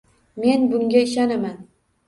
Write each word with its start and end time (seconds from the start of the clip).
Men 0.45 0.65
bunga 0.71 1.03
ishonaman. 1.09 1.57